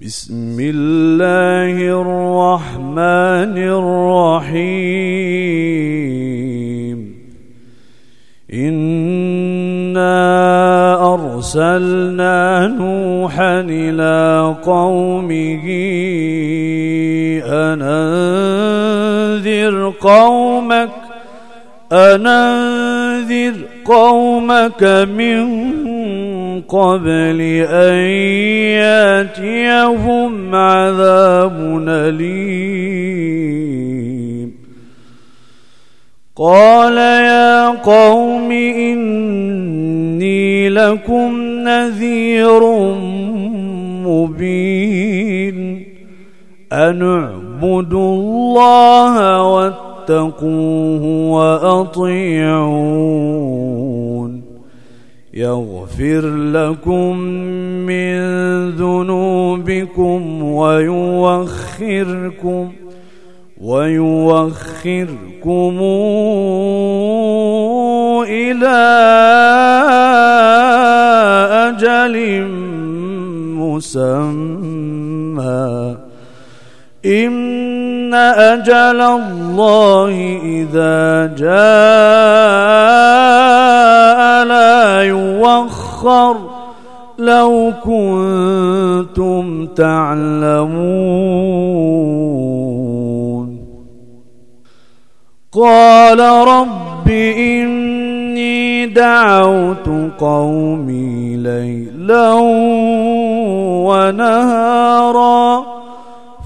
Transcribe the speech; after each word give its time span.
بسم 0.00 0.56
الله 0.60 1.76
الرحمن 2.00 3.56
الرحيم. 4.48 4.72
إنا 8.52 10.14
أرسلنا 11.14 12.66
نوحا 12.66 13.60
إلى 13.60 14.56
قومه 14.64 15.64
أن 17.46 17.82
أنذر 19.42 19.92
قومك 20.00 20.90
أن 21.92 22.26
أنذر 22.26 23.54
قومك 23.84 24.82
من 25.08 25.42
قبل 26.60 27.40
أن 27.68 27.94
يأتيهم 28.82 30.54
عذاب 30.54 31.84
أليم. 31.88 33.42
قال 36.36 36.96
يا 36.96 37.68
قوم 37.68 38.52
إني 38.52 40.68
لكم 40.68 41.40
نذير 41.40 42.60
مبين. 44.06 45.86
أن 46.72 47.02
اعبدوا 47.02 48.14
الله 48.14 49.42
واتقوه 49.52 51.04
وأطيعون. 51.30 53.02
يغفر 55.34 56.28
لكم 56.52 57.16
من 57.88 58.16
ذنوبكم 58.70 60.42
ويوخركم 60.42 61.52
ويوخركم 63.60 65.08
إلى 68.28 68.82
أجل 71.68 72.46
مسمى. 73.56 74.92
إن 77.06 78.14
أجل 78.14 79.00
الله 79.00 80.40
إذا 80.44 81.26
جاء 81.38 82.82
يوخر 85.02 86.36
لو 87.18 87.72
كنتم 87.84 89.66
تعلمون. 89.66 91.22
قال 95.52 96.20
رب 96.48 97.08
إني 97.38 98.86
دعوت 98.86 99.88
قومي 100.18 101.36
ليلا 101.36 102.32
ونهارا 103.86 105.31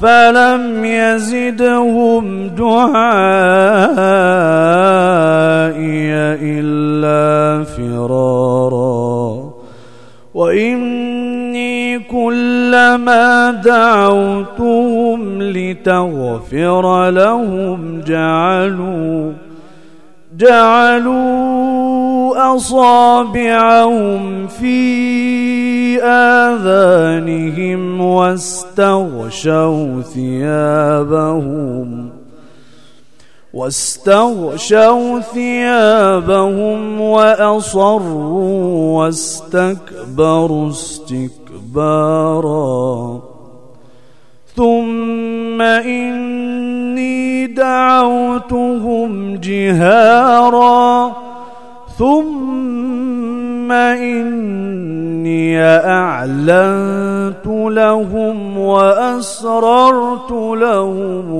فلم 0.00 0.84
يزدهم 0.84 2.48
دعائي 2.48 3.00
إلا 6.42 7.64
فرارا. 7.64 9.50
وإني 10.34 11.98
كلما 11.98 13.50
دعوتهم 13.50 15.42
لتغفر 15.42 17.10
لهم 17.10 18.00
جعلوا 18.06 19.32
جعلوا 20.36 21.90
أصابعهم 22.56 24.46
في 24.46 25.49
آذانهم 25.98 28.00
واستغشوا 28.00 30.02
ثيابهم 30.02 32.10
واستغشوا 33.54 35.20
ثيابهم 35.20 37.00
وأصروا 37.00 38.98
واستكبروا 38.98 40.70
استكبارا. 40.70 41.70
ثم 44.56 45.62
إني 45.62 47.46
دعوتهم 47.46 49.36
جهارا 49.36 51.12
ثم 51.98 53.29
إني 53.72 55.62
أعلنت 55.64 57.46
لهم 57.46 58.58
وأسررت 58.58 60.32
لهم 60.32 61.30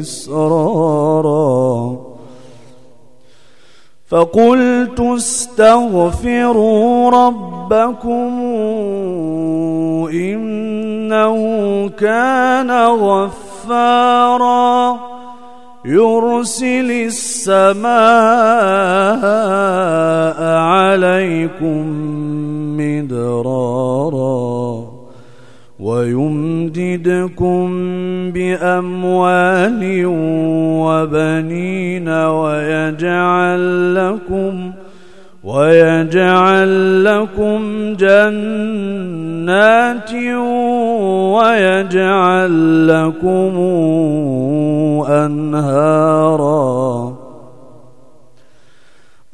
إسرارا. 0.00 1.96
فقلت 4.08 5.00
استغفروا 5.00 7.10
ربكم 7.10 8.40
إنه 10.12 11.36
كان 11.88 12.70
غفارا. 12.86 14.98
يرسل 15.88 16.90
السماء 16.90 17.88
عليكم 20.58 21.84
مدرارا 22.76 24.58
ويمددكم 25.80 27.66
بأموال 28.32 30.02
وبنين 30.84 32.08
ويجعل 32.08 33.94
لكم 33.94 34.72
ويجعل 35.44 37.04
لكم 37.04 37.92
جنات 37.94 39.48
ويجعل 41.34 42.88
لكم 42.88 43.58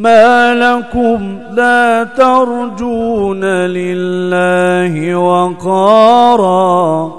ما 0.00 0.54
لكم 0.54 1.38
لا 1.52 2.04
ترجون 2.16 3.44
لله 3.44 5.16
وقارا 5.16 7.12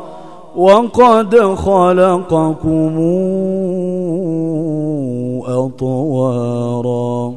وقد 0.55 1.55
خلقكم 1.55 2.95
أطوارا. 5.47 7.33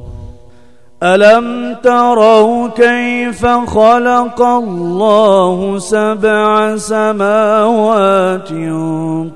ألم 1.02 1.76
تروا 1.82 2.68
كيف 2.68 3.46
خلق 3.46 4.42
الله 4.42 5.78
سبع 5.78 6.76
سماوات 6.76 8.48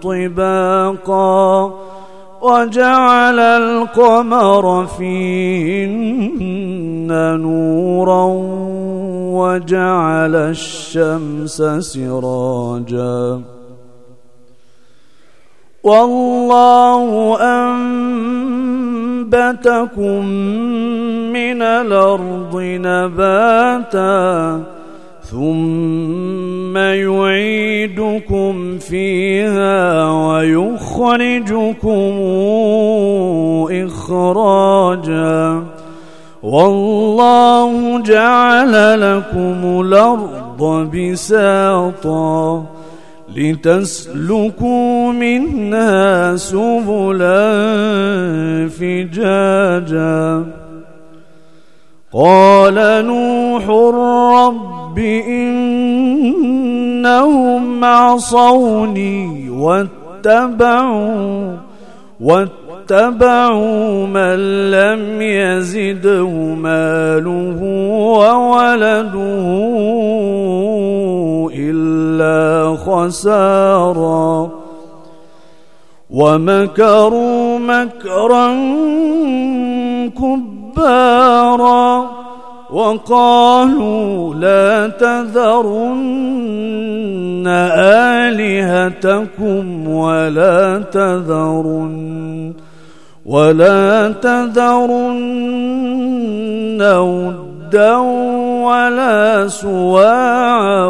طباقا؟ 0.03 1.73
وجعل 2.43 3.39
القمر 3.39 4.87
فيهن 4.87 6.29
نورا 7.41 8.25
وجعل 9.39 10.35
الشمس 10.35 11.63
سراجا. 11.79 13.41
والله 15.85 17.39
أنبتكم 19.25 20.25
من 21.33 21.63
الأرض 21.63 22.57
نباتا 22.57 24.63
ثم 25.23 25.98
يعيدكم 27.79 28.79
فيها 28.79 30.11
ويخرجكم 30.11 31.87
إخراجا. 33.71 35.63
والله 36.43 38.03
جعل 38.03 39.01
لكم 39.01 39.81
الأرض 39.81 40.91
بساطا 40.95 42.65
لتسلكوا 43.37 45.13
منها 45.13 46.37
سبلا 46.37 47.39
فجاجا. 48.69 50.45
قال 52.13 53.07
نوح 53.07 53.69
رب 53.95 54.99
إن 54.99 56.38
إنهم 57.09 57.85
عصوني 57.85 59.51
واتبعوا 59.51 61.57
واتبعوا 62.21 64.07
من 64.07 64.71
لم 64.71 65.23
يزده 65.23 66.29
ماله 66.55 67.61
وولده 68.19 69.47
إلا 71.55 72.77
خسارا. 72.77 74.51
ومكروا 76.11 77.59
مكرا 77.59 78.49
كبارا. 80.77 82.11
وقالوا 82.73 84.35
لا 84.35 84.89
تذرن 84.89 86.09
آلهتكم 88.29 89.89
ولا 89.89 90.83
تذرن 90.93 92.53
ولا 93.27 94.13
تذرن 94.13 95.23
ودا 96.83 97.97
ولا 98.65 99.49
سواعا 99.49 100.87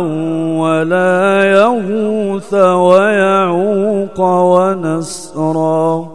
ولا 0.58 1.44
يغوث 1.44 2.54
ويعوق 2.54 4.20
ونسرا. 4.20 6.08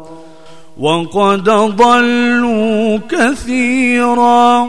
وقد 0.80 1.50
ضلوا 1.50 2.98
كثيرا. 3.10 4.68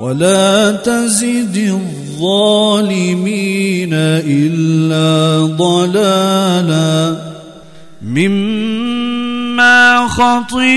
ولا 0.00 0.70
تزد 0.70 1.80
الظالمين 2.18 3.90
إلا 3.92 5.46
ضلالا. 5.56 7.16
مما 8.02 10.08
خطيئاتهم 10.08 10.68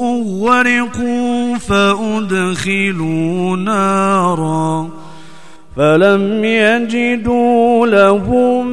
أغرقوا 0.00 1.56
فأدخلوا 1.56 3.56
نارا 3.56 4.88
فلم 5.76 6.44
يجدوا 6.44 7.86
لهم 7.86 8.72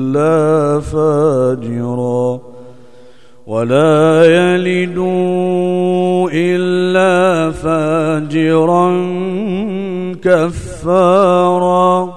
إلا 0.15 0.79
فاجرا 0.79 2.39
ولا 3.47 4.25
يلدوا 4.25 6.29
إلا 6.33 7.51
فاجرا 7.51 8.91
كفارا 10.23 12.13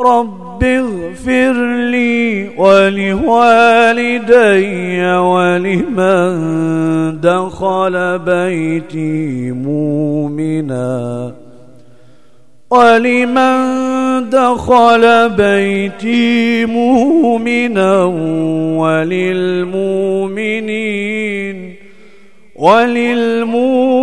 رب 0.00 0.64
اغفر 0.64 1.52
لي 1.90 2.48
ولوالدي 2.58 4.32
ولمن 5.16 6.30
دخل 7.20 8.18
بيتي 8.18 9.50
مؤمنا 9.50 11.32
ولمن 12.70 14.01
دخل 14.30 15.28
بيتي 15.28 16.66
مؤمنا 16.66 18.04
وللمؤمنين 18.82 20.12
وللمؤمنين 22.56 24.00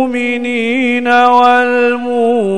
والمؤمنات. 1.08 2.50